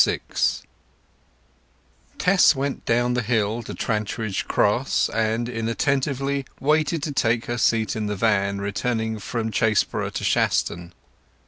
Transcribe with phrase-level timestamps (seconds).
[0.03, 0.19] VI
[2.17, 7.95] Tess went down the hill to Trantridge Cross, and inattentively waited to take her seat
[7.95, 10.93] in the van returning from Chaseborough to Shaston.